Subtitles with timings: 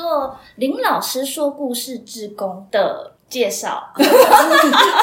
[0.00, 3.92] 做林老师说故事志工的介绍。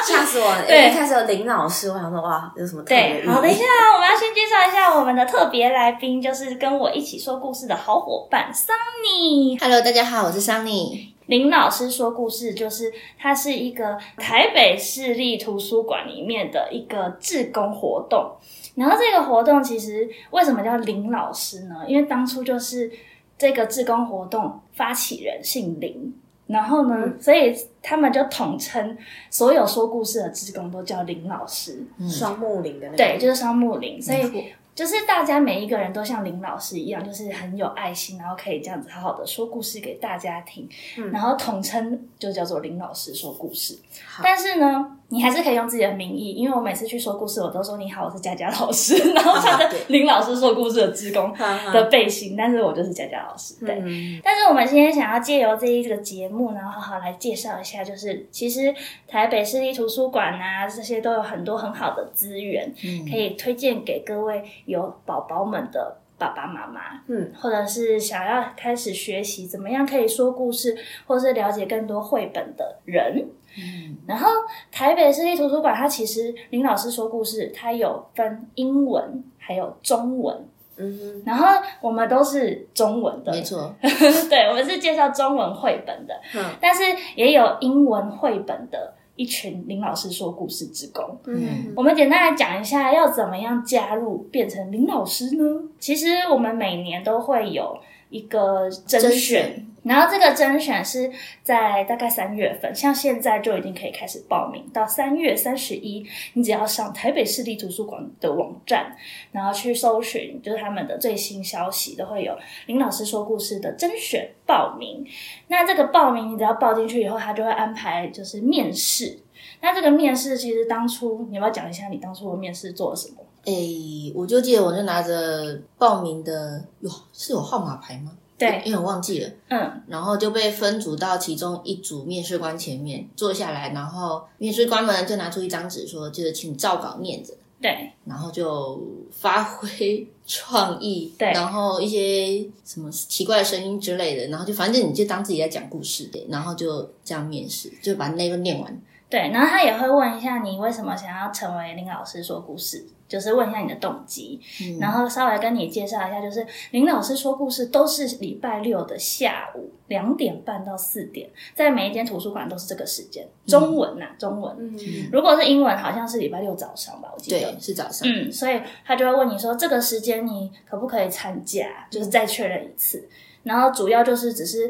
[0.03, 0.65] 吓死我了！
[0.65, 9.59] 对一开始有林老师，我想说哇，有什么特别对，好，等一下，我们要先介绍一下我们的特别来宾，就是跟我一起说故事的好伙伴 Sunny。
[9.59, 11.09] Hello，大家好，我是 Sunny。
[11.27, 18.31] 林老师说故事，就是它是一个台北市立图书馆里面的一个志工活动。
[18.75, 21.75] 然后这个活动其实为什么叫林老师呢？
[21.87, 22.89] 因为当初就是
[23.37, 26.13] 这个志工活动发起人姓林，
[26.47, 28.97] 然后呢，所以他们就统称
[29.29, 31.85] 所有说故事的志工都叫林老师。
[32.09, 40.69] 双木林的那个，对，就是双木林，所以就是大家每一个人都像林老师一样，就是很有爱心，然后可以这样子好好的说故事给大家听，
[40.99, 41.09] 嗯。
[41.11, 43.75] 然后统称就叫做林老师说故事。
[44.21, 51.33] 但是呢，你还是可以用自己的名义，因为我每次去说故事，我都说你好，我是佳佳老师， 然后穿着林老师说故事的职工
[51.73, 53.79] 的背心，但是我就是佳佳老师，对。
[53.83, 58.71] 嗯，但是我们今天想要借由这一个节目，然后好好来介绍一下，就是其实
[59.07, 63.07] 台北市立图书馆啊，这些都有很多很好的资源，嗯。
[63.09, 73.27] 可以推荐给各位有宝宝们的爸爸妈妈，嗯，或者是想要开始学习怎么样可以说故事，或是了解更多绘本的人。
[73.57, 73.97] 嗯。
[74.05, 74.27] 然后
[74.71, 80.45] 台北市立图书馆，它其实林老师说故事，它有分英文还有中文，
[80.77, 81.45] 嗯然后
[81.81, 83.73] 我们都是中文的，没错，
[84.29, 86.43] 对，我们是介绍中文绘本的，嗯。
[86.59, 86.83] 但是
[87.15, 91.03] 也有英文绘本的一群林老师说故事之工。
[91.25, 95.43] 嗯我们简单来讲一下，要怎么样加入变成林老师呢？
[95.79, 97.77] 其实我们每年都会有
[98.09, 101.11] 一个甄甄选选，然后这个甄选是
[101.43, 108.95] 在大概三月份，像现在就已经可以开始报名，到三月三十一，你只要上台北市立图书馆的网站，
[109.31, 115.05] 然后去搜寻，就是他们的最新消息，都会有林老师说故事的甄选报名。
[115.47, 119.19] 那这个报名，你只要报进去以后，他就会安排就是面试。
[119.61, 123.17] 那这个面试其实当初，你要不要讲一下你当初的面试做了什么？
[123.47, 128.11] 诶、我就记得我就拿着报名的，哟，是有号码牌吗？
[128.37, 138.79] 对，因为我忘记了，嗯，然后就被分组到其中一组面试官前面坐下来，然后面试官们就拿出一张纸说，就是请照稿念着，对，然后就
[139.11, 148.81] 发挥创意，对然后一些什么奇怪的声音之类的，然后就反正你就当自己在讲故事，然后就这样面试，就把那个念完。
[149.09, 164.53] 对，然后他也会问一下你为什么想要成为林老师说故事，就是问一下你的动机，嗯然后稍微跟你介绍一下，就是林老师说故事都是礼拜六的下午两点半到四点，在每一间图书馆都是这个时间，中文呐、中文。
[164.59, 164.77] 嗯
[165.09, 167.39] 如果是英文，好像是礼拜六早上吧，我记得。
[167.39, 168.05] 对，是早上。
[168.11, 173.07] 嗯，所以他就会问你说这个时间你可不可以参加，就是再确认一次。
[173.43, 174.69] 然后主要就是只是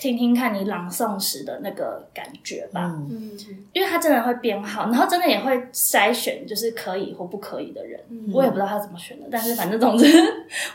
[0.00, 8.00] 听听看你朗诵时的那个感觉吧，嗯，嗯因为他真的会编号，然后真的也会筛选就是可以或不可以的人。
[8.08, 10.06] 嗯我也不知道他怎么选的，但是反正总之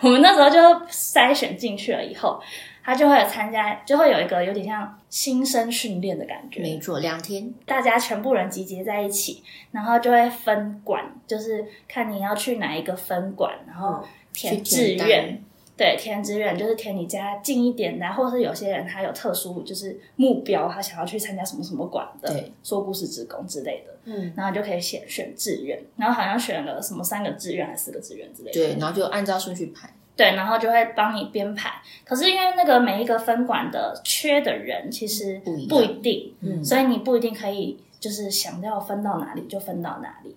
[0.01, 2.38] 我们那时候就筛选进去了以后，
[2.84, 6.61] 他就会有参加，就会有一个有点像新生训练的感觉。
[6.61, 7.50] 没错，两天。
[7.66, 9.41] 大家全部人集结在一起，
[9.72, 14.03] 然后就会分管，就是看你要去哪一个分管，然后
[14.34, 15.41] 填志愿。
[15.75, 28.53] 对，填志愿就是填你家近一点的啊，或是有些人他有特殊就是目标，他想要去参加什么什么馆的对说故事职工之类的，嗯然后你就可以选选志愿，然后好像选了什么三个志愿还是四个志愿之类的。
[28.53, 29.89] 对，然后就按照顺序排。
[30.16, 31.72] 对，然后就会帮你编排。
[32.05, 40.35] 可是因为那个每一个分管的缺的人其实不一定，嗯所以你不一定可以就是想要分到哪里就分到哪里。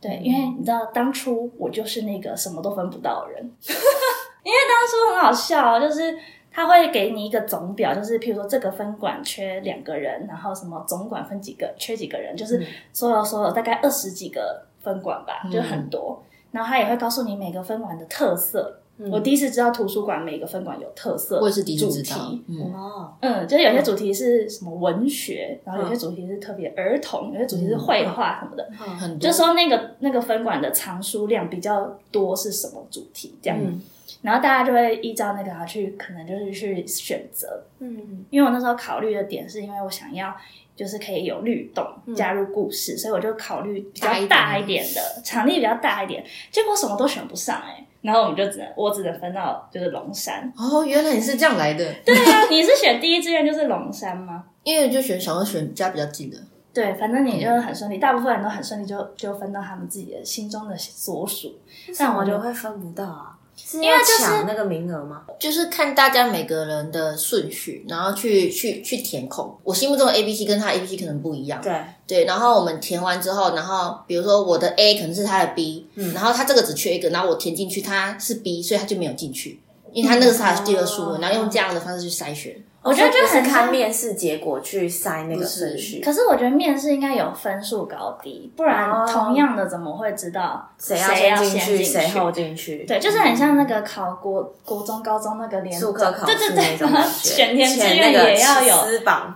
[0.00, 3.52] 对，嗯因为你知道当初我就是那个什么都分不到的人，
[4.42, 6.16] 因为当初很好笑哦，就是。
[6.50, 12.60] 他会给你一个总表，就是譬如说这个分管缺两个人，然后什么总管分几个，缺几个人，就是
[12.92, 16.20] 所有所有大概二十几个分管吧，就很多。
[16.50, 18.80] 然后他也会告诉你每个分管的特色。
[19.12, 22.44] 我第一次知道图书馆每个分馆有特色，我也是第一次主知道题。。
[22.48, 28.68] 嗯，哦，嗯，就是有些主题是什么文学，然后有些主题是特别儿童，有些主题是绘画什么的。
[28.96, 33.80] 很多就说那个那个分馆的藏书量比较多是什么主题这样，嗯
[34.22, 37.64] 然后大家就会依照那个啊去可能就是去选择。
[37.78, 40.34] 嗯因为我那时候考虑的点是因为我想要
[40.74, 50.52] 就是可以有律动加入故事，所以我就考虑比较大一点大一点的场地比较大一点，结果什么都选不上哎、然后我们就只能我只能分到就是龙山。
[50.56, 51.84] 哦，原来你是这样来的。
[52.04, 54.44] 对啊，你是选第一志愿就是龙山吗？
[54.62, 56.36] 因为就选想要选家比较近的，
[56.72, 61.58] 对，反正你就是很顺利，大部分人都很顺利就就分到他们自己的心中的所属。
[61.98, 63.37] 但我就会分不到啊。
[63.66, 65.22] 是因为就是抢那个名额吗？
[65.38, 69.56] 就是看大家每个人的顺序，然后去去去填空。
[69.64, 72.24] 我心目中的 A B C 跟他 A B C 可能不一样，对，对。
[72.24, 79.60] 然后我们填完之后，然后比如说我的 A 可能是他的 B，、然后他这个只缺一个，然后我填进去，他是 B，所以他就没有进去，
[79.92, 81.12] 因为他那个是他的第二数哦。
[81.12, 82.54] 了，然后用这样的方式去筛选。
[82.80, 89.04] 我觉得就是很看面试结果去筛那个顺序，可是我觉得面试应该有分数高低，不然哦。
[89.06, 92.84] 同样的怎么会知道谁谁要先进去，谁后进去？
[92.84, 96.76] 对，就是很像那个考国国中、高中那个联数科考对对对
[97.12, 98.74] 选填志愿也要有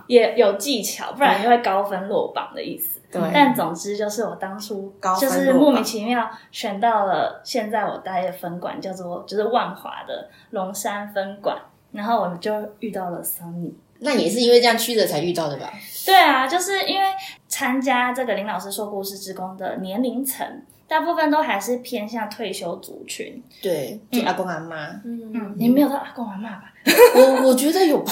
[0.07, 3.01] 也有技巧，不然就会高分落榜的意思。
[3.21, 11.57] 对但总之就是我当初高就是莫名其妙选到了现在我待的分馆，叫做就是万华的龙山分馆，
[11.91, 13.73] 然后我就遇到了 Sunny。
[13.99, 15.71] 那也是因为这样曲折才遇到的吧？
[16.05, 17.07] 对啊，就是因为
[17.47, 20.45] 参加这个林老师说故事之工的年龄层，
[20.89, 23.41] 大部分都还是偏向退休族群。
[23.61, 26.73] 对，就阿公阿妈，嗯嗯，你没有到阿公阿妈吧？
[27.15, 28.11] 我我觉得有吧。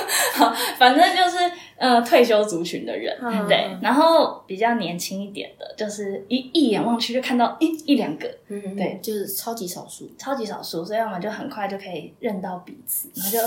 [0.78, 1.38] 反正就是
[1.76, 10.10] 呃退休族群的人，嗯对，然后比较年轻一点的，就是一一眼望去就看到一一两个，嗯，对，就是超级少数。
[10.18, 13.38] 超级少数，所以我们就很快就可以认到彼此，然后就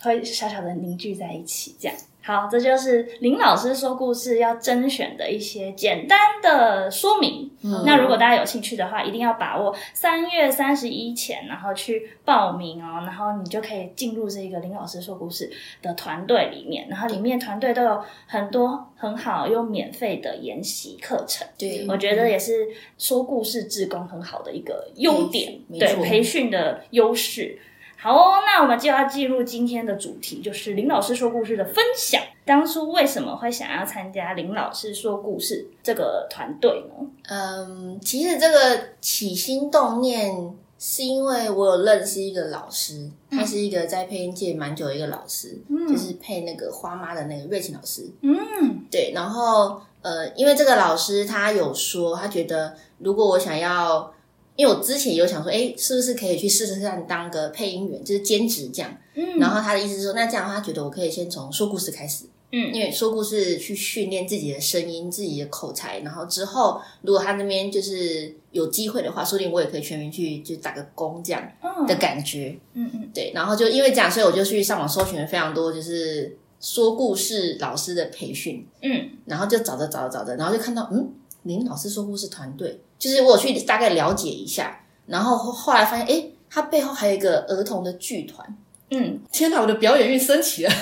[0.00, 1.96] 会小小的凝聚在一起，这样。
[2.26, 7.48] 好，这就是林老师说故事要甄选的一些简单的说明。
[7.84, 15.48] 那如果大家有兴趣的话，一定要把握三月三十一前，然后去报名哦，然后你就可以进入这个林老师说故事
[15.80, 21.46] 的团队里面，然后里面团队都有很多很好又免费的研习课程。
[21.56, 22.66] 对，我觉得也是
[22.98, 27.56] 说故事志工很好的一个优点，对培训的优势。
[27.98, 32.20] 好哦，那我们就要进入今天的主题，就是林老师说故事的分享。
[32.44, 37.06] 当初为什么会想要参加林老师说故事这个团队呢？
[37.28, 45.58] 嗯，其实这个起心动念是因为我有认识一个老师，他是一个在配音界蛮久的一个老师，
[45.88, 48.08] 就是配那个花妈的那个瑞琴老师。
[48.20, 54.12] 嗯对，然后呃，因为这个老师他有说，他觉得如果我想要，
[54.56, 58.90] 因为我之前有想说，哎，是不是可以去试试看当个配音员，就是兼职这样。
[59.14, 72.58] 嗯然后他的意思是说，那这样的话，他觉得我可以先从说故事开始，嗯因为说故事去训练自己的声音、自己的口才，然后之后如果他那边就是有机会的话，说不定我也可以全民去就打个工这样嗯的感觉。
[72.74, 81.10] 嗯嗯对，然后就因为这样，所以我就去上网搜寻了非常多，就是说故事老师的培训，嗯然后就找着找着找着，然后就看到嗯，
[81.46, 88.56] 林老师说护士团队，就是我有去大概了解一下，然后后后来发现，哎，他背后还有一个儿童的剧团。
[88.90, 90.72] 嗯，天哪，我的表演欲升起了。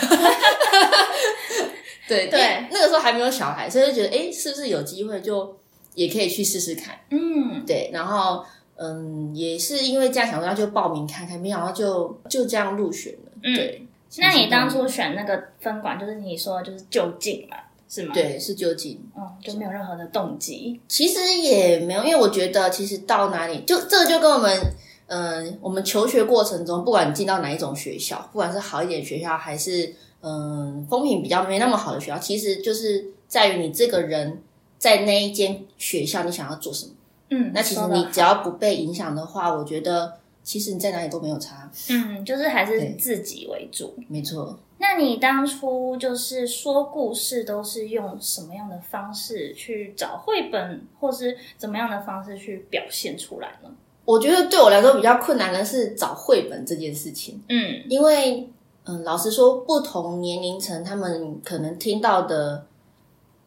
[2.07, 5.57] 对对那个时候还没有小孩，所以就觉得，哎，是不是有机会就
[5.95, 6.95] 也可以去试试看？
[7.11, 8.45] 嗯，对，然后
[8.77, 13.33] 嗯，也是因为这样想说，那就报名看看，没想到就就这样入选了。
[13.43, 13.87] 嗯对，
[14.19, 17.57] 那你当初选那个分管，就是你说的就是就近嘛，
[17.95, 19.01] 是吗？，对是究竟。
[19.17, 20.81] 嗯，就没有任何的动机。
[20.89, 24.61] 其实也没有，因为我觉得其实到哪里，就这个就跟我们，
[25.07, 34.43] 嗯、我们求学过程中，不管你进到哪一种学校，不管是好一点的学校，还是嗯、风评比较没那么好的学校，其实就是在于你这个人
[34.79, 36.93] 在那一间学校，你想要做什么。
[37.31, 41.71] 嗯，那其实你只要不被影响的话，我觉得其实你在哪里都没有差。
[41.91, 43.95] 嗯，就是还是自己为主。
[44.09, 53.71] 没错，那你当初就是说故事，都是用什么样的方式去找绘本，或是怎么样的方式去表现出来呢？
[54.05, 57.43] 我觉得对我来说比较困难的是找绘本这件事情。
[57.49, 58.47] 嗯因为
[58.85, 62.67] 嗯，老实说，不同年龄层他们可能听到的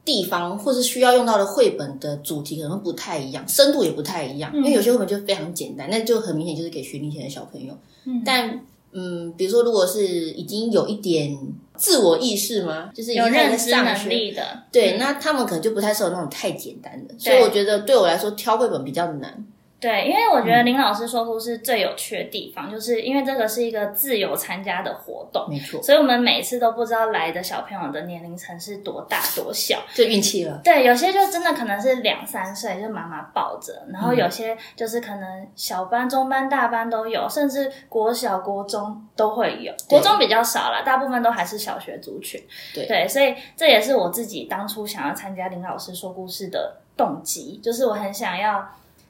[0.04, 4.52] 地方，或是需要用到的绘本的主题可能不太一样，深度也不太一样。
[4.56, 7.78] 因为有些绘本就非常简单，那就很明显就是给学龄前的小朋友。
[8.06, 8.60] 嗯但
[8.92, 11.38] 嗯，比如说，如果是已经有一点
[11.76, 12.90] 自我意识吗？
[12.94, 17.14] 就是已有认知能力的，对，嗯那他们可能就不太适合那种太简单的。
[17.18, 19.46] 所以我觉得对我来说，挑绘本比较难。
[19.80, 29.78] 对，因为我觉得林老师说故事最有趣的地方，就是因为这个是一个自由参加的活动，没错，所以我们每次都不知道来的小朋友的年龄层是多大多小。
[29.94, 30.60] 就运气了。
[30.64, 42.44] 对，有些就真的可能是两三岁，就妈妈抱着，然后有些就是可能小班、中班、大班都有，甚至国小、国中都会有，国中比较少了，大部分都还是小学族群。
[42.74, 48.68] 对所以这也是我自己当初想要参加林老师说故事的动机，就是我很想要。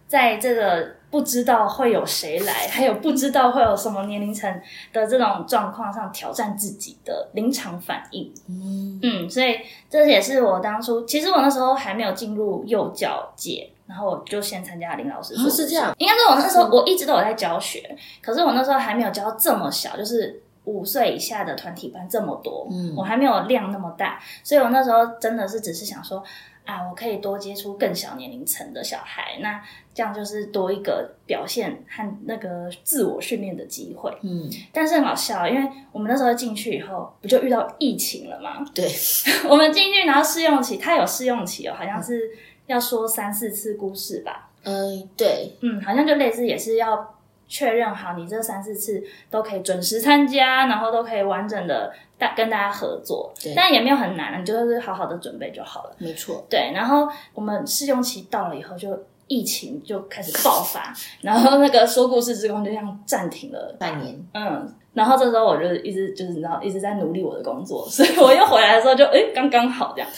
[0.07, 4.49] 在这个不知道会有谁来，还有不知道会有什么年龄层
[4.93, 8.33] 的这种状况上挑战自己的临场反应。
[8.47, 9.59] 嗯嗯，所以
[9.89, 26.23] 这也是我当初，其实我那时候还没有进入幼教界，然后我就先参加林老师是这样，应该说我那时候我一直都有在教学，可是我那时候还没有教这么小，就是五岁以下的团体班这么多，嗯我还没有量那么大，所以我那时候真的是只是想说。
[26.67, 29.59] 啊，我可以多接触更小年龄层的小孩，那
[29.93, 34.15] 这样就是多一个表现和那个自我训练的机会。
[34.21, 38.63] 嗯，但是很好笑，因为我们那时候进去以后，不就遇到疫情了吗？
[38.75, 38.85] 对，
[39.49, 42.29] 我们进去，然后试用期，他有试用期哦，好像是
[42.65, 44.49] 要说三四次故事吧。
[44.63, 47.16] 嗯，对，嗯，好像就类似也是要
[47.47, 53.33] 确认好你这三四次都可以准时参加，然后都可以完整的大跟大家合作。
[53.41, 55.95] 对，但也没有很难，你就是好好的准备就好了。
[55.97, 58.89] 没错，对，然后我们试用期到了以后，就
[59.27, 63.75] 疫情就开始爆发， 然后那个说故事之光就这样暂停了。
[63.79, 70.09] 半年，嗯，然后这时候我就一直就是你知道一直在努力我的工作，所以我又回来的时候就哎刚刚好这样，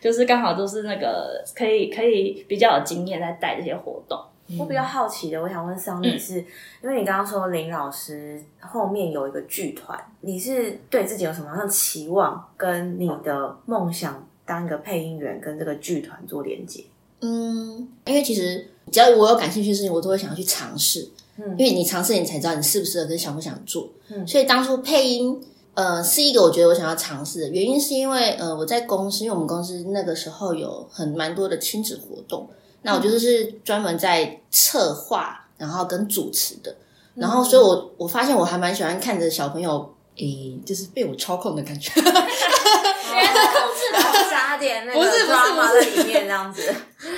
[0.00, 4.18] 就是刚好都是那个可以可以比较有经验在带这些活动。
[4.58, 6.38] 我比较好奇的，我想问桑尼嗯是，
[6.82, 16.84] 因为你刚刚说林老师后面有一个剧团，你是对自己有什么样的期望，跟你的梦想当一个配音员跟这个剧团做连接？
[17.20, 21.00] 嗯，因为其实只要我有感兴趣的事情，我都会想要去尝试。
[21.36, 23.88] 嗯因为你尝试，你才知道你适不适合，跟想不想做。
[24.08, 25.40] 嗯所以当初配音，
[25.74, 32.48] 呃，是一个我觉得我想要尝试的原因，是因为呃，我在公司，因为我们公司那个时候有很蛮多的亲子活动，
[32.82, 36.74] 那我就是是专门在策划，然后跟主持的。
[37.14, 41.90] 然后，所以我我发现我还蛮喜欢看着小朋友，诶，就是被我操控的感觉。
[41.94, 46.62] 原来是控制然后加点那个不是不是抓在里面这样子。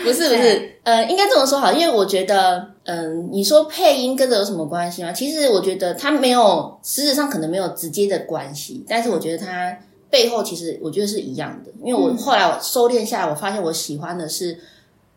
[0.02, 5.12] 不是不是，呃，应该这么说好，因为我觉得，嗯、你说配音跟这有什么关系吗？
[5.12, 9.76] 其实我觉得它没有，实质上可能没有直接的关系，但是我觉得它
[10.08, 14.58] 背后其实我觉得是一样的，因为我后来我收敛下来，我发现我喜欢的是，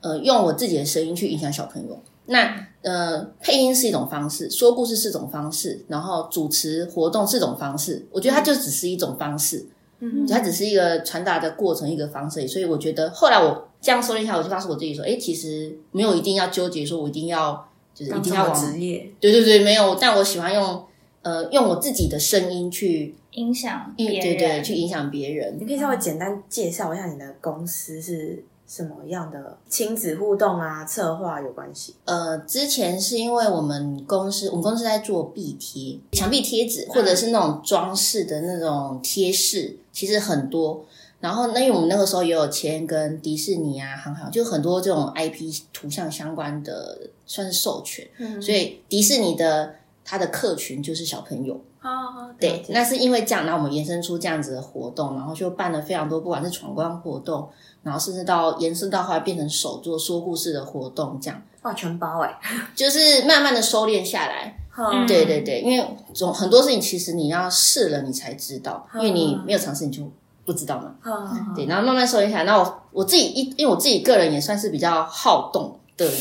[0.04, 1.98] 呃，用我自己的声音去影响小朋友。
[2.26, 8.06] 那呃，配音是一种方式，说故事是一种方式，然后主持活动是一种方式。
[8.12, 9.66] 我觉得它就只是一种方式，
[10.00, 12.46] 嗯它只是一个传达的过程，一个方式。
[12.48, 19.96] 所以我觉得后来我这样说了一下，我就告诉我自己说，哎，其实没有一定要纠结，说我一定要就是一定要往职业，对对对，没有。
[19.96, 20.84] 但我喜欢用
[21.22, 25.66] 呃用我自己的声音去，影响别人，对对，去影响别人你。
[25.66, 31.96] 可以稍微简单介绍一下你的公司是什么样的亲子互动啊、策划有关系？
[32.06, 40.86] 呃，之前是因为我们公司，我们公司在做壁贴、墙壁贴纸，或者是那种装饰的那种贴饰，其实很多。
[41.20, 48.06] 然后，那因为我们那个时候也有签跟迪士尼啊、航海，就很多这种 IP 图像相关的，算是授权。
[48.18, 49.74] 嗯所以迪士尼的
[50.04, 51.60] 它的客群就是小朋友。
[51.80, 57.50] 啊，对，那是因为这样，然后我们延伸出这样子的活动，然后就办了非常多，不管是闯关活动，
[57.84, 62.40] 然后甚至到延伸到后来变成手作说故事的活动，这样哇，全包哎、
[62.74, 64.58] 就是慢慢的收敛下来。
[64.76, 70.02] 嗯对对对，因为总很多事情其实你要试了你才知道，因为你没有尝试你就
[70.46, 70.96] 不知道嘛。
[71.06, 72.44] 嗯对，然后慢慢收敛下来。
[72.46, 76.16] 那我我自己一，因为我自己个人也算是比较好动的人，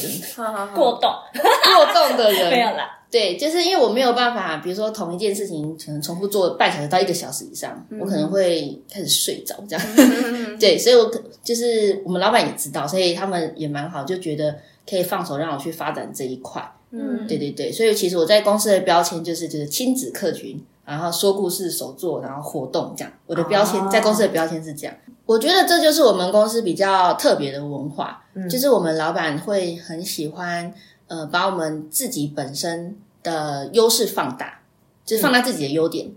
[0.74, 2.98] 过动过动的人 没有啦。
[3.12, 9.86] 对，就是因为我没有办法，比如说同一件事情可能重复做半小时到一个小时以上，我可能会开始睡着这样。
[10.58, 14.56] 对，所以我可就是我们老板也知道，所以他们也蛮好，就觉得
[14.88, 16.66] 可以放手让我去发展这一块。
[16.90, 23.12] 嗯对对对，所以其实我在公司的标签就是就是亲子客群，然后说故事、手作，然后活动这样。
[23.26, 24.94] 我的标签、哦在公司的标签是这样。
[25.24, 30.70] 我觉得这就是我们公司比较特别的文化，就是我们老板会很喜欢
[31.12, 34.62] 呃把我们自己本身的优势放大，
[35.04, 36.10] 就是放大自己的优点。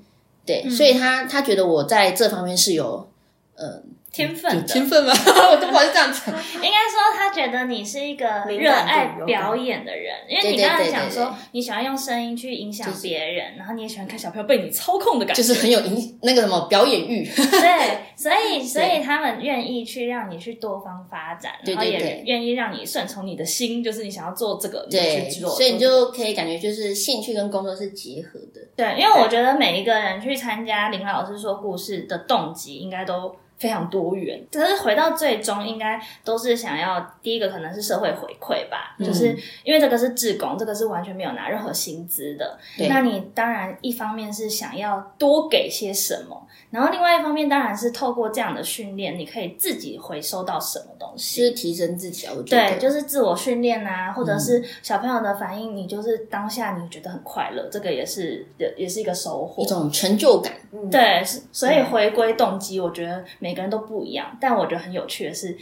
[0.46, 3.10] 对，所以他他觉得我在这方面是有
[3.56, 3.82] 呃
[4.16, 5.14] 天分的，天分吗？
[5.52, 6.34] 我都不好意思这样讲。
[6.64, 17.26] 应该说他觉得你是一个热爱表演的人，因为你刚才讲说你喜欢用声音去影响别人，然后你也喜欢看小朋友被你操控的感觉，就是很有影那个什么表演欲。
[17.36, 24.98] 对，所以所以他们愿意去让你去多方发展，然后也愿意让你顺从你的心，就是你想要做这个，你
[25.30, 25.50] 去做。
[25.50, 28.62] 所以你就可以感觉就是兴趣跟工作是结合的。
[28.76, 33.36] 对，因为我觉得每一个人去参加林老师说故事的动机，应该都。
[33.58, 42.58] 非常多元，可是回到最终，应该都是想要第一个可能是社会回馈吧，就是因为这个是志工，这个是完全没有拿任何薪资的。
[42.90, 51.42] 那你当然一方面是想要多给些什么，然后另外一方面当然是透过这样的训练，你可以自己回收到什么东西。
[51.42, 59.66] 就是提升自己啊，我觉得对，就是自我训练啊，或者是小朋友的反应，你就是当下你觉得很快乐，这个也是也也是一个收获一。
[59.66, 60.54] 种成就感。
[60.72, 64.25] 嗯，对，所以回归动机，我觉得每个人都不一样。
[64.42, 65.56] 但我觉得很有趣的是，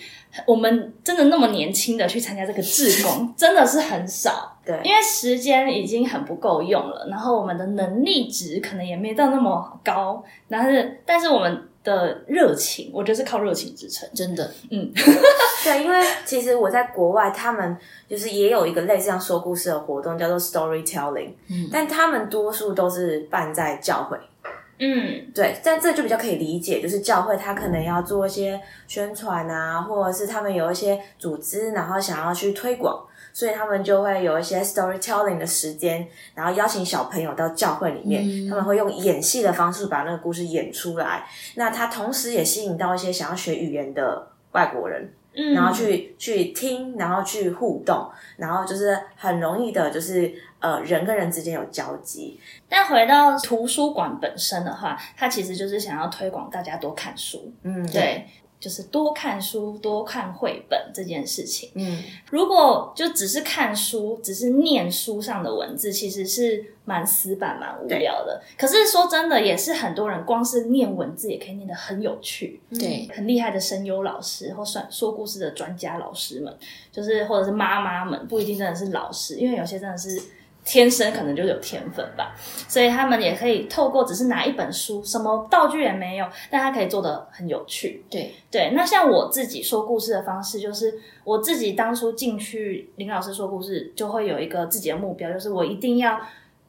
[0.48, 4.58] 我们真的那么年轻的去参加这个志工， 真的是很少。
[4.66, 14.08] 对因为时间已经很不够用了，然后我们的能力值可能也没到那么高，但是但是我们的热情，我觉得是靠热情支撑。
[14.16, 14.90] 真的，嗯
[15.66, 17.75] 对，因为其实我在国外，他们
[18.08, 24.18] 就是也有一个类似像说故事的活动，叫做 storytelling，嗯但他们多数都是办在教会。
[24.86, 41.25] 嗯，对，但这就比较可以理解，就是教会他可能要做一些宣传啊，或者是他们有一些组织，然后想要去推广，所以他们就会有一些 storytelling 的时间，然后邀请小朋友到教会里面，嗯他们会用演戏的方式把那个故事演出来。
[41.56, 52.40] 那他同时也吸引到一些想要学语言的外国人，嗯然后去去听，然后去互动，然后就是很容易的，就是呃人跟人之间有交集。
[52.70, 58.25] 但回到图书馆本身的话，它其实就是想要推广大家多看书，嗯，对，
[58.63, 61.70] 就是多看书、多看绘本这件事情。
[61.75, 62.01] 嗯，
[62.32, 68.41] 如果就只是看书，只是念书上的文字，其实是蛮死板、蛮无聊的。
[68.58, 72.62] 可是说真的，也是很多人光是念文字也可以念得很有趣。
[72.79, 76.55] 对，很厉害的声优老师或算说故事的专家老师们，
[76.89, 80.17] 就是或者是妈妈们，不一定真的是老师，因为有些真的是
[80.65, 82.34] 天生可能就有天分吧，
[82.70, 88.03] 所以他们也可以透过只是拿一本书，什么道具也没有，但他可以做的很有趣。
[88.10, 90.93] 对，对，那像我自己说故事的方式，就是
[91.24, 96.20] 我自己当初进去林老师说故事，就会有一个自己的目标，就是我一定要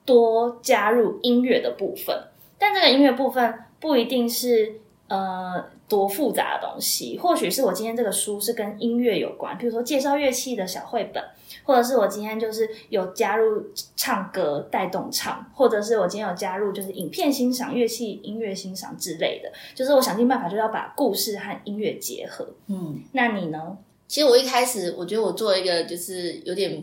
[0.04, 2.16] 多加入音乐的部分。
[2.58, 11.22] 但这个音乐部分不一定是呃多复杂的东西，或许是我今天这个书是跟音乐有关，比如说介绍乐器的小绘本，
[11.64, 13.64] 或者是我今天就是有加入
[13.94, 22.48] 唱歌带动唱，或者是我今天有加入就是影片欣赏、乐器音乐欣赏之类的，就是我想尽办法就要把故事和音乐结合。
[22.68, 23.00] 嗯。
[23.12, 23.76] 那你呢？
[24.06, 26.80] 其实我一开始我觉得我做一个就是有点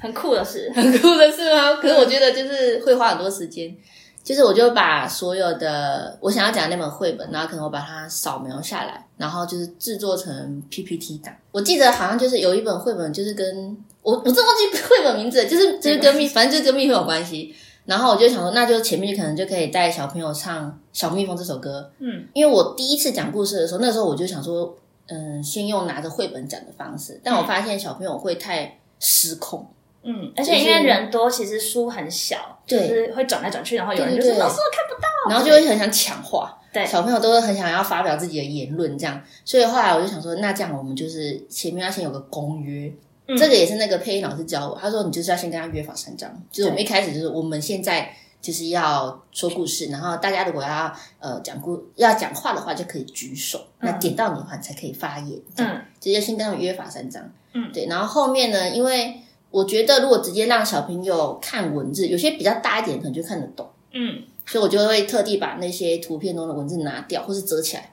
[0.00, 1.74] 很酷的事， 很酷的事吗？
[1.74, 3.74] 可是我觉得就是会花很多时间，
[4.22, 11.34] 就是我就把所有的我想要讲的那本绘本，然后可能我把它扫描下来，然后就是制作成 PPT 档。
[11.50, 17.54] 我记得好像就是有一本绘本，就是跟我我真忘记绘本名字，就是就是跟蜜，反正就是跟蜜蜂有关系。
[17.86, 24.76] 然后我就想说，那就前面就可能就可以带小朋友唱《小蜜蜂》这首歌，嗯，因为我第一次讲故事的时候，那时候我就想说，
[25.08, 29.66] 嗯，先用拿着绘本讲的方式，但我发现小朋友会太失控。
[30.02, 36.86] 嗯，而且因为人多，其实书很小，就对是会转来转去，然后有人就对对对说老师我看不到，然后就会很想抢话，对。
[36.86, 42.90] 小朋友都会很想要发表自己的言论，这样，所以后来我就想说，那这样我们就是前面要先有个公约，
[43.26, 43.36] 嗯。
[43.36, 48.10] 这个也是那个配音老师教我，他说你就是要先跟他约法三章，就是我们一开始就是我们现在
[48.40, 55.82] 就是要说故事，然后大家如果要呃讲故要讲话的话就可以举手，那点到你的话你才可以发言，嗯。
[56.00, 57.70] 直接先跟他们约法三章，嗯。
[57.70, 63.68] 对，然后后面呢，因为我觉得如果直接让小朋友看文字，有些比较大一点可能就看得懂。
[63.92, 64.22] 嗯。
[64.46, 67.92] 所以我就会特地把那些图片中的文字拿掉，或是折起来，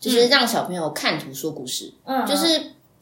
[0.00, 2.46] 就是让小朋友看图说故事，嗯，就是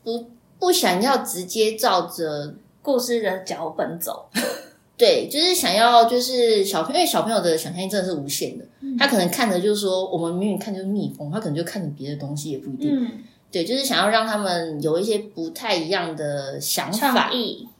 [0.05, 0.27] 不
[0.59, 2.55] 不想要直接照着。
[2.83, 4.27] 故事的脚本走，
[4.97, 8.65] 对，就是想要，就是小朋友，因为小朋友的想象力真的是无限的，
[8.99, 12.91] 他可能看的就是说，我们明明看就是蜜蜂，他可能就看着别的东西也不一定。
[12.91, 13.19] 嗯，
[13.51, 17.31] 对，就是想要让他们有一些不太一样的想法。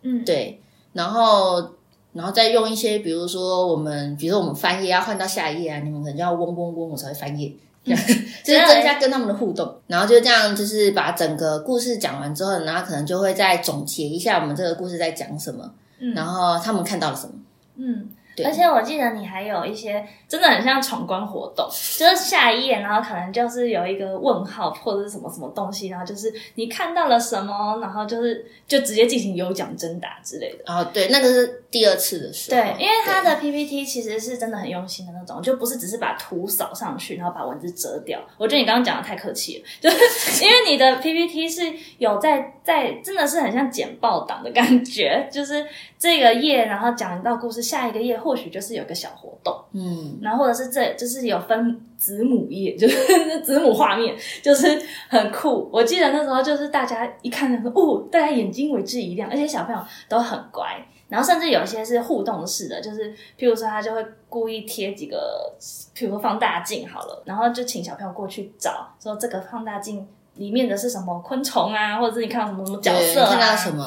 [0.03, 0.61] 嗯，对，
[0.93, 1.71] 然后
[2.13, 7.53] 然后再用一些，比如说我们，比如说我们翻页要换到下一页啊，你们可能就要嗡嗡嗡，我才会翻页，
[7.85, 8.03] 这样
[8.43, 16.13] 就是增加跟他们的互动，然后就这样，就是把整个故事讲完之后，然后可能就会再总结一下我们这个故事在讲什么，嗯。
[16.15, 17.33] 然后他们看到了什么，
[17.77, 18.09] 嗯。
[18.43, 21.67] 对而且我记得你还有一些真的很像闯关活动，
[21.99, 30.73] 就是下一页，然后可能就是有一个问号或者是什么什么东西，然后就是你看到了什么，然后就是就直接进行有奖征答之类的。
[30.73, 38.21] 哦对，那个是第二次的时候，对，因为他的 PPT 其实是真的很用心的那种，就不是只是把图扫上去，然后把文字折掉。
[38.39, 41.63] 我觉得你刚刚讲的太客气了， 就是因为你的 PPT 是
[41.99, 45.67] 有在在，真的是很像简报档的感觉，就是
[45.99, 55.69] 这个页，然后讲到故事，下一个页，或或许就是有个小活动，嗯，然后或者是这就是有分子母页，就是子母画面，就是很酷。
[55.73, 60.65] 我记得那时候就是大家一看就说，哦，大家眼睛为之一亮，而且小朋友都很乖。
[61.09, 65.53] 然后甚至有些是互动式的，就是譬如说他就会故意贴几个，
[65.93, 73.85] 譬如说放大镜好了，然后就请小朋友过去找，说这个放大镜里面的是什么昆虫啊，或者是你看到什么什么角色啊，看到什么？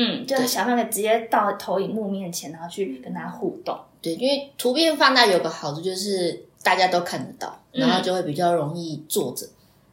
[0.00, 3.76] 嗯，就是小朋友直接到投影幕面前，然后去跟他互动。
[4.00, 9.44] 对，因为图片放大有个好处就是大家都看得到，嗯然后就会比较容易坐着。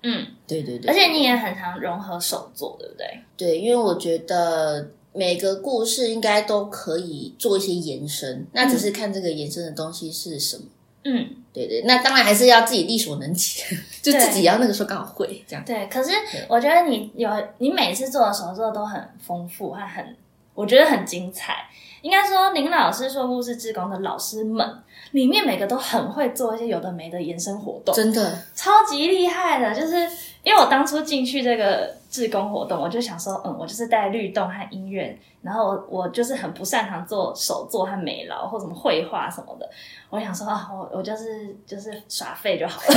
[0.03, 3.19] 嗯，对对对，而且你也很常融合手作，对不对？
[3.35, 10.65] 对，因为我觉得每个故事应该都可以做一些延伸，那只是看这个延伸的东西是什么。
[11.05, 13.63] 嗯，对对，那当然还是要自己力所能及，
[14.01, 15.63] 就自己要那个时候刚好会这样。
[15.65, 15.87] 对。
[15.87, 16.11] 可是
[16.49, 20.15] 我觉得你有你每次做的手作都很丰富，还很
[20.53, 21.69] 我觉得很精彩。
[22.01, 24.63] 应该说，林老师说故事志工的老师们
[25.11, 29.73] 里面每个都很会做一些有的没的延伸活动，真的，超级厉害的。
[29.73, 29.95] 就是
[30.43, 39.69] 因为我当初进去这个志工活动，我就想说，嗯，我就是带律动和音乐，然后我我就是很不擅长做手作和美劳或什么绘画什么的。
[40.09, 42.87] 我想说啊，我我就是就是耍废就好了。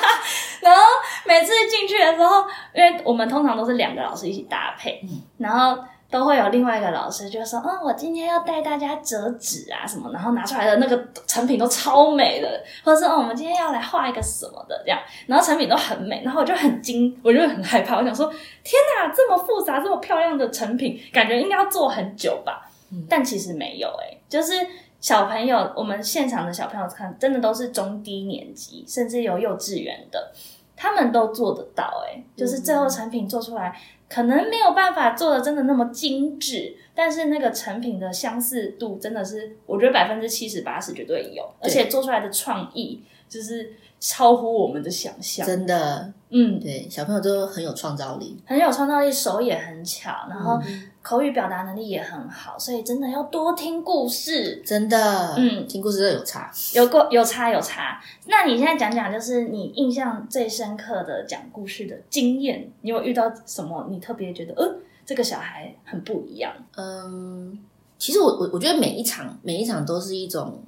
[0.62, 0.80] 然后
[1.26, 5.04] 每次进去的时候，因为我们通常都是两个老师一起搭配，
[5.36, 5.84] 然后。
[6.12, 18.26] 都会有另外一个老师就说：“嗯，我今天要带大家折纸啊什么，然后拿出来的那个成品都超美的，或者是哦，我们今天要来画一个什么的这样，然后成品都很美，然后我就很惊，我就很害怕，我想说：
[18.62, 22.70] 天哪，这么复杂、这么漂亮的成品，感觉应该要做很久吧？
[23.08, 24.52] 但其实没有、欸，就是
[25.00, 30.30] 小朋友，我们现场的小朋友看，真的都是中低年级，甚至有幼稚园的，
[30.76, 33.74] 他们都做得到、欸，就是最后成品做出来。
[34.12, 45.46] 可能没有办法做的真的那么精致，但是那个成品的相似度真的是，我觉得百分之七十八十绝对有，而且做出来的创意就是超乎我们的想象。
[45.46, 56.52] 真的，嗯，对，小朋友都很有创造力，很有创造力，手也很巧，然后嗯口语表达能力也很好，所以真的要多听故事，真的，嗯听故事都有差。
[56.74, 58.00] 有过有差有差。
[58.26, 63.86] 那你现在讲讲，就是你印象最深刻的讲故事的经验，你有遇到什么？
[63.90, 66.52] 你特别觉得，呃，这个小孩很不一样。
[66.76, 67.58] 嗯，
[67.98, 70.60] 其实我我我觉得每一场每一场都是一种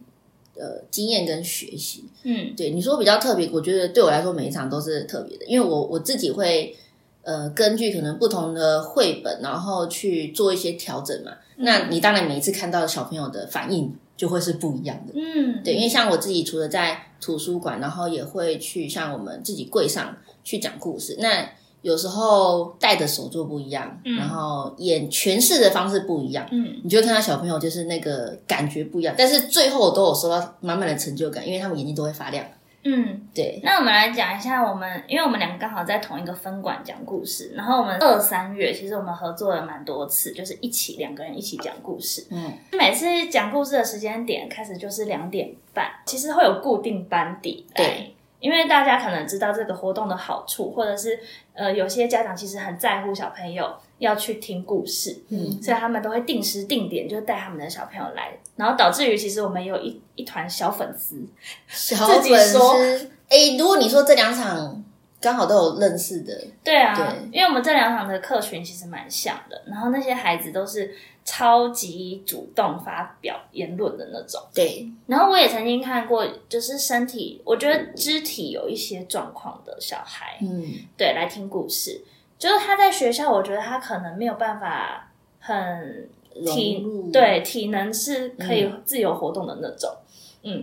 [0.56, 2.04] 呃经验跟学习。
[2.22, 6.74] 嗯对你说比较特别，我觉得对我来说每一场都是特别的，因为我我自己会
[7.22, 11.32] 呃根据可能不同的绘本，然后去做一些调整嘛。
[11.56, 15.12] 那你当然每一次看到小朋友的反应就会是不一样的。
[15.14, 21.16] 嗯，对，因为像我自己除了在图书馆，然后也会去像我们自己柜上去讲故事。
[21.20, 21.48] 那
[21.84, 29.14] 有时候戴的手作不一样，然后演诠释的方式不一样，嗯你就会看到小朋友就是那个感觉不一样。
[29.18, 32.42] 但是最后都有收到满满的成就感，因为他们眼睛都会发亮。
[32.84, 33.20] 嗯。
[33.34, 42.24] 对，那我们来讲一下，我们因为我们两个刚好在同一个分馆讲故事，然后我们二三月其实我们合作了蛮多次，就是一起两个人一起讲故事。
[42.30, 48.13] 嗯，每次讲故事的时间点开始就是两点半，其实会有固定班底来对。
[48.44, 51.18] 因为大家可能知道这个活动的好处，或者是
[51.54, 55.62] 呃，有些家长其实很在乎小朋友要去听故事，嗯。
[55.62, 61.26] 所以他们都会定时定点就带他们的小朋友来，然后导致于其实我们有一一团小粉丝，
[61.68, 64.83] 小粉丝，哎，如果你说这两场
[65.24, 67.30] 刚好都有认识的，对啊，对。
[67.32, 74.38] 因为我们这两场的客群其实蛮像的，然后那些孩子都是超级主动发表言论的那种。
[74.52, 80.62] 对，然后我也曾经看过，就是身体，我觉得肢体有一些状况的小孩，嗯，
[80.94, 82.04] 对，来听故事，
[82.38, 85.10] 就是他在学校，我觉得他可能没有办法
[85.40, 86.06] 很
[86.44, 89.90] 体对体能是可以自由活动的那种。
[89.90, 90.03] 嗯，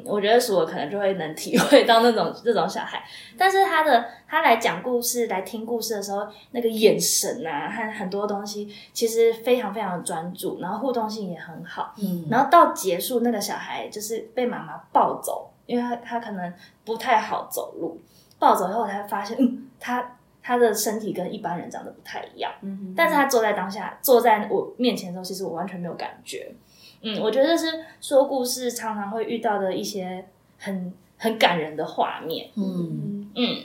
[0.06, 3.04] 我觉得属我可能就会能体会到那种这种小孩，
[3.38, 11.96] 但是他的他来讲故事、来听故事的时候，那个眼神啊和很多东西其实非常非常专注，然后互动性也很好。
[11.98, 16.54] 嗯，然后到结束，那个小孩就是被妈妈抱走，因为他他可能
[16.86, 18.00] 不太好走路，
[18.38, 26.52] 抱走以后才发现，嗯，他他的身体跟一般人长得不太一样，嗯但是他坐在当下，坐在我面前的时候，其实我完全没有感觉。
[27.02, 30.26] 嗯，我觉得这是说故事常常会遇到的一些
[30.58, 32.50] 很很感人的画面。
[32.56, 33.64] 嗯，嗯，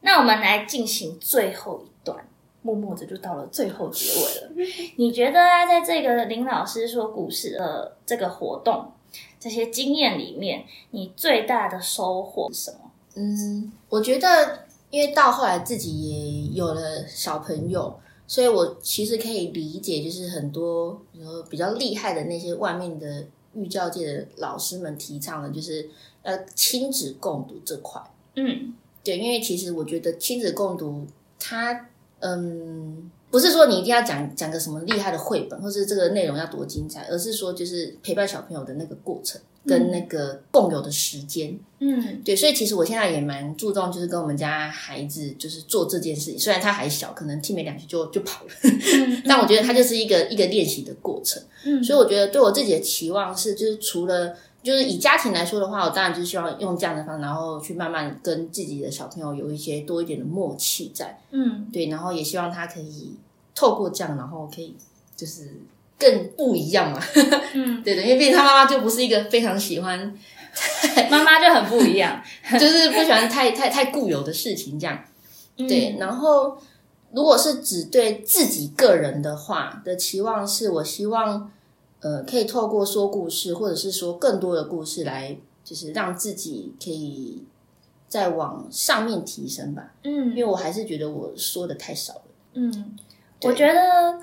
[0.00, 2.24] 那我们来进行最后一段，
[2.62, 4.52] 默默的就到了最后结尾了。
[4.96, 8.92] 你觉得啊，在这个林老师说故事的这个活动，
[9.40, 12.78] 这些经验里面，你最大的收获是什么？
[13.16, 25.88] 嗯，我觉得，因为到后来自己也有了小朋友，所以我其实可以理解，就是很多比如说比较厉害的那些外面的育教界的老师们提倡的，就是
[26.22, 28.00] 呃亲子共读这块。
[28.36, 31.06] 嗯对，因为其实我觉得亲子共读，
[31.38, 31.88] 它
[32.18, 41.58] 嗯，不是说你一定要讲讲个什么厉害的绘本，或是这个内容要多精彩，而是说就是陪伴小朋友的那个过程，跟那个共有的时间。
[41.80, 46.38] 嗯对，所以其实我现在也蛮注重，就是跟我们家孩子就是做这件事情。
[46.38, 51.40] 虽然他还小，可能听没两句就就跑了，嗯但我觉得他就是一个一个练习的过程。
[51.64, 61.18] 嗯所以我觉得对我自己的期望是，就是除了就是以家庭来说的话，我当然就是希望用这样的方式，然后去慢慢跟自己的小朋友有一些多一点的默契在。
[61.30, 63.14] 嗯对，然后也希望他可以
[63.54, 64.74] 透过这样，然后可以
[65.16, 65.50] 就是
[65.98, 67.00] 更不一样嘛。
[67.54, 69.98] 嗯， 对的，因为毕竟他妈妈就不是一个非常喜欢，
[71.10, 72.20] 妈妈就很不一样。
[72.58, 74.98] 就是不喜欢太太太固有的事情这样。
[75.56, 76.56] 对，然后
[77.12, 81.50] 如果是只对自己个人的话的期望是，我希望
[82.00, 87.44] 呃可以透过说故事，或者是说更多的故事来，就是让自己可以
[88.06, 89.94] 再往上面提升吧。
[90.04, 92.22] 嗯因为我还是觉得我说的太少了。
[92.54, 92.96] 嗯，
[93.42, 94.18] 我觉得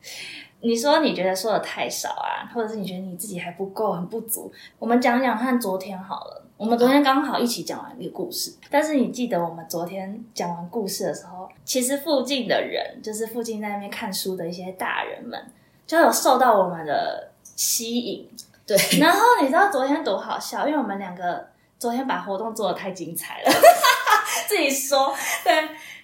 [0.60, 4.50] 你说你觉得说的太少啊，或者是你觉得你自己还不够，很不足。
[4.78, 6.44] 我们讲讲看昨天好了。
[6.56, 15.40] 我们昨天刚好一起讲完一个故事，但是你记得我们昨天讲完故事的时候，其实附近的人，就是附近在那边看书的一些大人们，
[15.88, 18.30] 就有受到我们的吸引。
[18.64, 21.48] 对，然后你知道昨天多好笑，因为我们两个
[21.78, 23.50] 昨天把活动做的太精彩了，
[24.46, 25.10] 自己说
[25.42, 25.54] 对，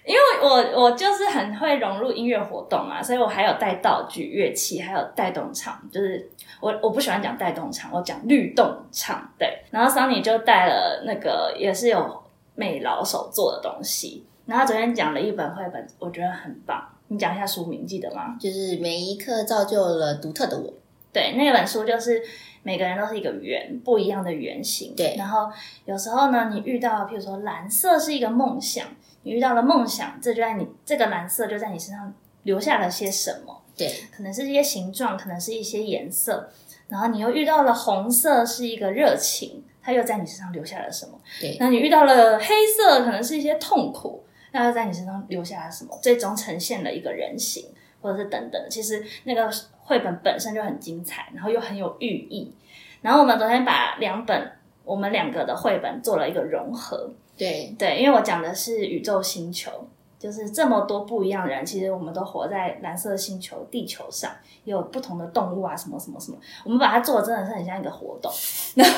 [0.03, 6.27] 因为我我就是很会融入音乐活动嘛，所以我还有带道具、乐器，还有带动唱，就是
[6.59, 9.23] 我我不喜欢讲带动唱，我讲律动唱。
[9.37, 12.23] 对，然后桑尼就带了那个也是有
[12.55, 16.83] 美老手做的东西，然后昨天讲了一本绘本，我觉得很棒。
[17.07, 18.37] 你讲一下书名，记得吗？
[18.39, 20.73] 就是每一刻造就了独特的我。
[21.13, 22.21] 对，那本书就是
[22.63, 24.93] 每个人都是一个圆，不一样的圆形。
[24.95, 25.49] 对然后
[25.85, 28.85] 有时候呢，你遇到，譬如说蓝色是一个梦想，
[29.23, 32.13] 你遇到了梦想，这就在你这个蓝色就在你身上
[32.43, 33.61] 留下了些什么？
[33.77, 36.49] 对可能是一些形状，可能是一些颜色。
[36.89, 41.17] 然后你又遇到了红色，是一个热情，它又在你身上留下了什么？
[41.39, 42.45] 对那你遇到了黑
[42.77, 44.24] 色，可能是一些痛苦，
[44.55, 45.99] 那又在你身上留下了什么？
[46.01, 47.65] 最终呈现了一个人形，
[48.01, 48.69] 或者是等等。
[48.69, 49.51] 其实那个
[49.83, 52.55] 绘本本身就很精彩，然后又很有寓意。
[53.01, 54.49] 然后我们昨天把两本
[54.85, 59.69] 我们两个的绘本做了一个融合，对对，因为我讲的是宇宙星球，
[60.17, 64.31] 就是这么多不一样的人，其实我们都活在蓝色星球地球上，
[64.63, 68.31] 也有不同的动物啊，什么什么什么，我们把它做的真的是很像一个活动，
[68.75, 68.95] 然后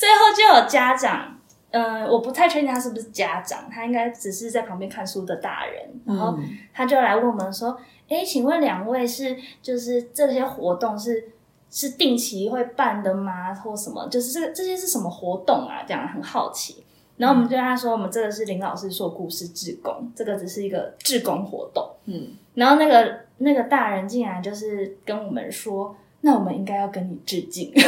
[0.00, 1.39] 最后就有家长。
[1.70, 5.88] 嗯，我不太确定他是不是家长，他应该只是在旁边看书的大人。
[6.04, 7.78] 然后嗯他就来问我们说
[8.08, 11.30] ：“哎，请问两位是就是这些活动是
[11.70, 13.54] 是定期会办的吗？
[13.54, 14.08] 或什么？
[14.08, 15.84] 就是这个这些是什么活动啊？
[15.86, 16.84] 这样很好奇。”
[17.16, 27.72] 然后我们就跟他说：“我们这个是林老师说故事志工，这个只是一个志工活动。”嗯，然后那个那个大人竟然就是跟我们说：“那我们应该要跟你致敬。”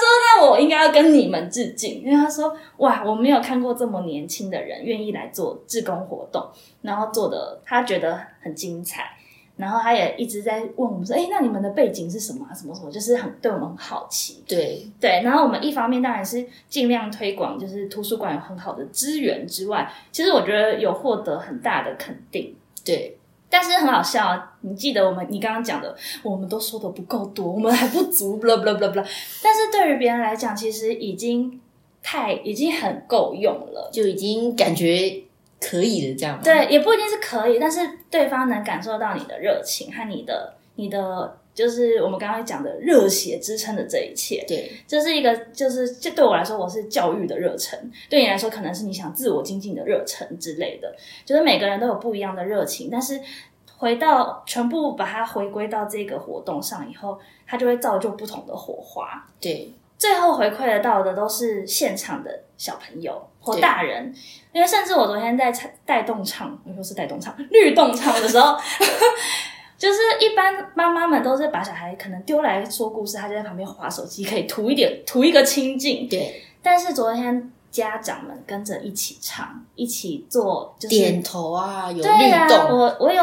[0.00, 6.42] 他说：“那我应该要跟你们致敬，因为他说哇，我没有看过这么年轻的人愿意来做志工活动，
[6.82, 9.10] 然后做的他觉得很精彩。”
[9.56, 12.54] 然后他也一直在问我们说：“哎，那你们的背景是什么啊？
[12.54, 12.90] 什么什么？
[12.90, 22.56] 就是很对我们很好奇。”对对，然后我们一方面当然是尽量推广，就是图书馆有很好的资源之外，其实我觉得有获得很大的肯定。
[22.82, 23.14] 对
[23.50, 24.52] 但是很好笑啊！
[24.60, 29.06] 你记得我们你刚刚讲的，我们都说的不够多，我们还不足，blah blah blah blah。
[29.42, 31.60] 但是对于别人来讲，其实已经
[32.02, 33.90] 太已经很够用了。
[33.92, 35.24] 就已经感觉
[35.60, 36.42] 可以了，这样吗？
[36.44, 44.44] 对，也不一定是可以，但是对方能感受到你的热情和你的你的，就是我们刚刚讲的热血支撑的这一切。
[44.46, 50.94] 对这是一个，就是这对我来说，我是教育的热忱；对你来说，可能是你想自我精进的热忱之类的。
[51.24, 53.20] 就是每个人都有不一样的热情，但是
[53.76, 59.26] 回到全部把它回归到这个活动上以后，它就会造就不同的火花。
[59.40, 64.14] 对最后回馈得到的都是现场的小朋友或大人，
[64.50, 68.58] 因为甚至我昨天在唱带动唱，我说是带动唱律动唱的时候，
[69.80, 76.06] 就是一般妈妈们都是把小孩可能丢来说故事，他就在旁边划手机，可以图一点图一个清静。
[76.06, 83.22] 对，但是昨天家长们跟着一起唱，一起做，就是点头啊，有对啊，律动，我我有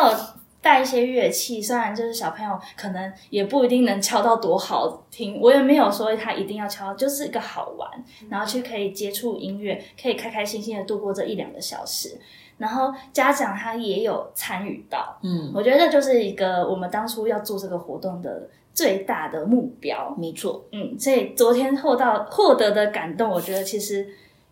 [0.59, 7.87] 带一些乐器，虽然就是小朋友可能也不一定能敲到多好听，我也没有说他一定要敲，就是一个好玩，
[8.29, 12.17] 然后去可以接触音乐，可以开开心心的度过这一两个小时。
[12.57, 20.15] 然后家长他也有参与到，嗯，我觉得这就是一个我们当初要做这个活动的最大的目标。
[20.17, 24.07] 没错，嗯，所以昨天获到获得的感动，我觉得其实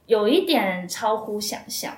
[0.05, 1.93] 有一点超乎想象。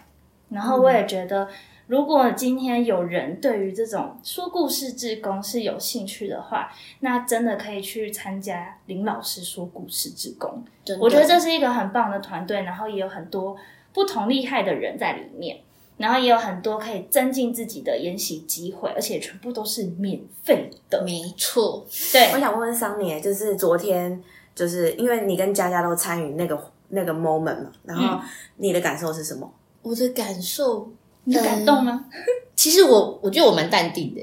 [0.49, 1.45] 然后我也觉得，
[1.87, 10.63] 如果今天有人对于这种说故事志工是有兴趣的话，那真的可以去参加林老师说故事志工。
[10.85, 13.57] 真的我觉得这是一个很棒的团队，然后也有很多
[13.91, 15.57] 不同厉害的人在里面，
[15.97, 21.03] 然后也有很多可以增进自己的研习机会，而且全部都是免费的。
[21.03, 21.83] 没错，
[22.13, 28.19] 对我，想问问桑尼，就是昨天，就是因为你跟佳佳都参与那个那个 moment 嘛，然后
[28.57, 29.51] 你的感受是什么？
[29.81, 30.87] 我的感受，
[31.23, 32.05] 你感动吗？
[32.55, 34.21] 其实我我觉得我蛮淡定的，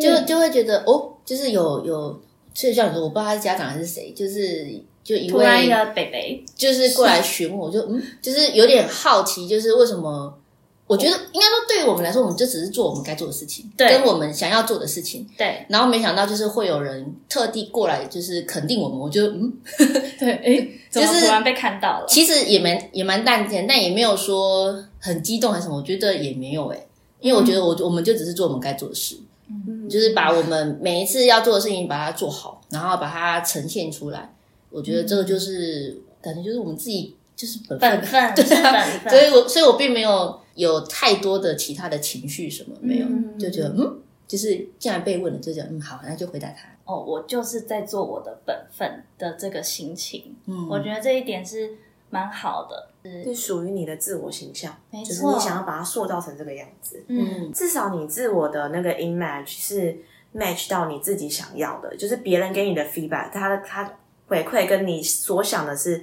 [0.00, 2.20] 就嗯就会觉得哦，就是有有，
[2.54, 10.38] 所以像你说，我不知道他是家长还是谁，就是就一位突然一个北北，就是过来询问，我就嗯，就是有点好奇，就是为什么？
[10.86, 15.28] 我觉得应该说，对于我们来说，我们就只是做我们该做的事情，对跟我们想要做的事情。
[15.36, 18.98] 对然后没想到，就是会有人特地过来，就是肯定我们。
[18.98, 19.52] 我觉得嗯，
[20.18, 22.06] 对，哎， 就是突然被看到了？
[22.08, 25.76] 其实也蛮也蛮淡定，但也没有说很激动还是什么。
[25.76, 26.86] 我觉得也没有哎、
[27.20, 29.16] 因为我觉得我、我们就只是做我们该做的事，
[29.50, 34.32] 嗯就是把我们每一次要做的事情把它做好，然后把它呈现出来。
[34.70, 46.68] 我觉得这个就是、感觉就是我们自己就是本分本分 是本分，所以我所以我并没有有太多的其他的情绪什么没有，嗯就觉得嗯，就是既然被问了，就觉得嗯好，那就回答他。
[46.84, 51.76] 哦，我就是在做我的本分的这个心情，嗯，我觉得这一点是
[52.10, 52.90] 蛮好的。
[53.22, 57.04] 是属于你的自我形象，没错就是你想要把它塑造成这个样子。
[57.06, 59.96] 嗯，至少你自我的那个 image 是
[60.34, 66.02] match 到你自己想要的，就是别人给你的 feedback，他他回馈跟你所想的是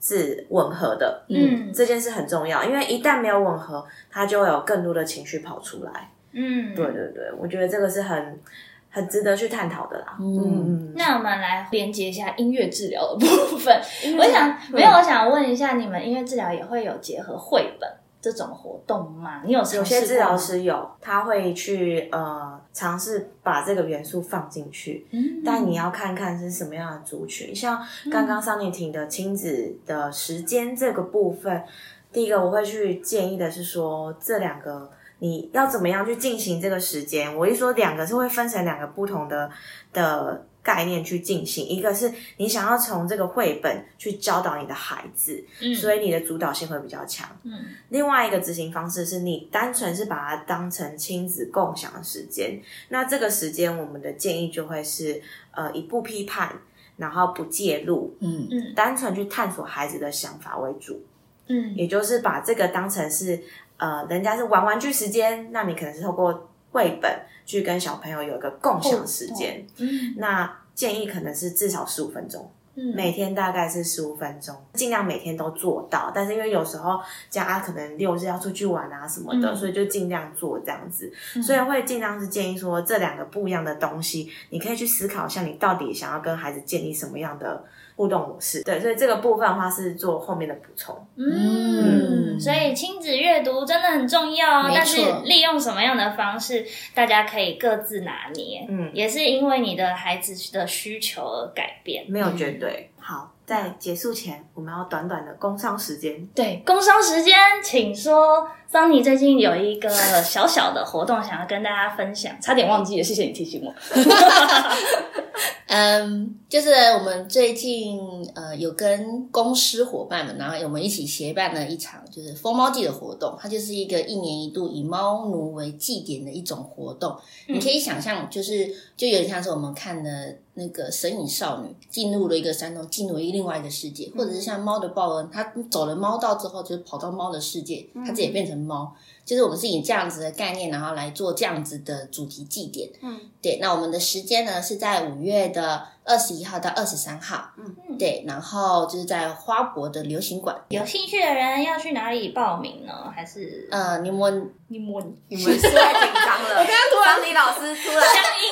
[0.00, 1.24] 是吻合的。
[1.28, 6.10] 嗯这件事很重要，因为一旦没有吻合，他就会有更多的情绪跑出来。
[6.32, 8.40] 嗯，对对对，我觉得这个是很
[8.88, 10.16] 很值得去探讨的啦。
[10.20, 13.26] 嗯嗯，那我们来连接一下音乐治疗的部
[13.58, 13.80] 分。
[14.04, 19.42] 嗯我想，没有，我想问一下，你们音乐治疗也会有结合绘本这种活动吗？
[19.44, 27.54] 你有有些治疗吗，师有，他会去呃尝试把这个元素放进去，嗯但你要看看是什么样的族群。
[27.54, 27.80] 像
[28.10, 31.64] 刚刚桑尼婷的亲子的时间这个部分，
[32.12, 37.34] 第一个我会去建议的是说，这两个你要怎么样去进行这个时间？
[37.36, 39.50] 我一说两个是会分成两个不同的
[39.92, 45.74] 的概念去进行，一个是你想要从这个绘本去教导你的孩子，嗯。
[45.74, 47.28] 所以你的主导性会比较强。
[47.44, 47.52] 嗯。
[47.88, 56.52] 另外一个执行方式是你单纯是把它当成亲子共享的时间，那这个时间我们的建议就会是呃以不批判，
[56.98, 58.46] 然后不介入，嗯。
[58.50, 58.74] 嗯。
[58.74, 61.02] 单纯去探索孩子的想法为主，
[61.46, 61.74] 嗯。
[61.74, 63.42] 也就是把这个当成是
[63.78, 72.50] 呃人家是玩玩具时间，那你可能是透过绘本去跟小朋友有一个共享时间，嗯那建议可能是至少十五分钟。
[72.76, 76.10] 嗯每天大概是十五分钟，尽量每天都做到。
[76.14, 81.12] 但是因为有时候家啊可能六日要出去玩啊什么的，嗯所以就尽量做这样子。
[81.42, 87.62] 所以会尽量是建议说，这两个不一样的东西，你可以去思考一下，你到底想要跟孩子建立什么样的
[88.00, 88.62] 互动模式。
[88.64, 90.96] 对，所以这个部分的话是做后面的补充。
[91.16, 98.66] 嗯，所以亲子阅读真的很重要哦，但是利用什么样的方式，大家可以各自拿捏。
[98.70, 102.06] 嗯也是因为你的孩子的需求而改变。
[102.08, 102.90] 没有绝对。
[102.98, 106.26] 好，在结束前，我们要短短的工商时间。
[106.34, 108.48] 对，工商时间，请说。
[108.66, 109.90] 桑尼最近有一个
[110.22, 113.74] 小小的活动，想要跟大家分享，差点忘记了，谢谢你提醒我。
[115.66, 118.00] 嗯，就是我们最近
[118.34, 127.16] 呃有跟公司伙伴们，然后我们一起协办了一场就是疯猫季的活动，它就是一个一年一度以猫奴为祭典的一种活动。
[127.46, 138.92] 你可以想象，就是就有点像是我们看的那个神隐少女进入了一个山洞，进入了另外一个世界，或者是像猫的报恩，它走了猫道之后，就是跑到猫的世界，它自己变成猫。
[139.24, 142.90] 就是我们是以这样子的概念，然后来做这样子的主题祭典。
[143.02, 143.58] 嗯，对。
[143.60, 147.50] 那我们的时间呢是在五月的二十一号到二十三号。
[147.56, 148.24] 嗯，对。
[148.26, 150.56] 然后就是在花博的流行馆。
[150.70, 152.92] 有兴趣的人要去哪里报名呢？
[153.14, 156.58] 还是呃，你们你们你们是太紧张了。
[156.58, 158.02] 我刚刚突然，桑尼老师突然，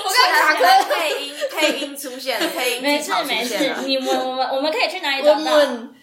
[0.05, 3.81] 我刚刚配音配音出现了，配音没事没现了，。
[3.81, 5.53] 事你们我们我们可以去哪里我找到？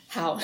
[0.07, 0.39] 好，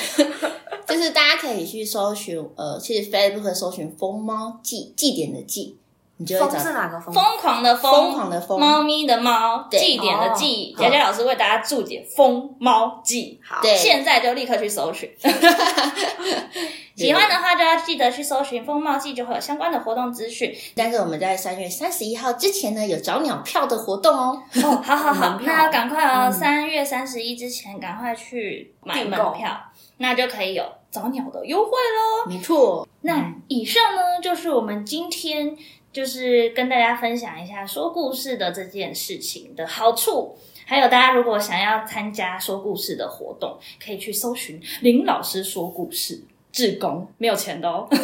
[0.87, 5.77] 就是大家可以去搜寻，呃，其实 Facebook 搜寻“疯猫祭祭典”的祭，
[6.17, 7.13] 你就会风找是哪个疯？
[7.13, 10.73] 疯狂的疯，疯狂的疯猫咪的猫，对祭典的祭。
[10.77, 15.09] 哦佳佳老师为大家注解“疯猫祭”，好，对现在就立刻去搜寻。
[16.93, 20.55] 喜欢的话就要记得去搜寻“疯猫祭”，就会有相关的活动资讯。
[20.75, 24.39] 但是我们在三月三十一号之前呢，有找鸟票的活动哦。
[24.63, 29.59] 哦，好好好门，票那要赶快哦，嗯三月三十一之前赶快去买订购门票，
[30.02, 32.30] 那就可以有早鸟的优惠喽。
[32.30, 35.56] 没错，那以上呢，就是我们今天
[35.93, 40.36] 就是跟大家分享一下说故事的这件事情的好处。
[40.66, 46.24] 还有，大家如果想要参加说故事的活动，可以去搜寻林老师说故事。
[46.52, 47.88] 志工没有钱的哦。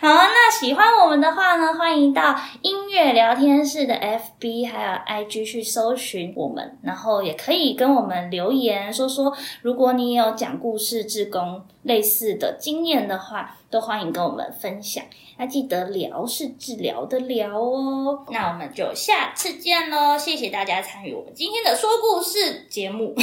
[0.00, 9.32] 好，那喜欢我们的话呢，欢迎到音乐聊天室的 FB 还有 IG 去搜寻我们，然后也可以跟我们留言说说，
[9.62, 15.02] 如果你有讲故事志工类似的经验的话，都欢迎跟我们分享。
[15.38, 18.24] 那记得聊是治疗的聊哦。
[18.30, 23.14] 那我们就下次见喽，谢谢大家参与我们今天的说故事节目，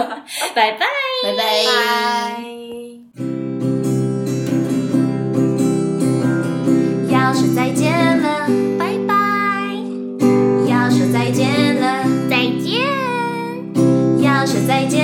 [0.54, 0.86] 拜拜。
[1.24, 1.64] 拜拜。
[1.64, 2.44] 拜。
[7.10, 7.90] 要说再见
[8.20, 8.46] 了，
[8.78, 9.14] 拜拜。
[10.68, 12.84] 要说再见了，再见。
[14.22, 15.02] 要说再见